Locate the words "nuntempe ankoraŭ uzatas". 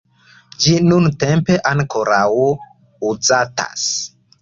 0.85-3.89